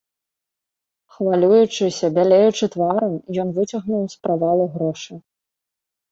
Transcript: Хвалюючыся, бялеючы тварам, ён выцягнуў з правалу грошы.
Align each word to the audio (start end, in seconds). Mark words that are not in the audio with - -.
Хвалюючыся, 1.17 2.07
бялеючы 2.15 2.69
тварам, 2.75 3.13
ён 3.43 3.47
выцягнуў 3.59 4.03
з 4.15 4.17
правалу 4.23 4.65
грошы. 4.79 5.13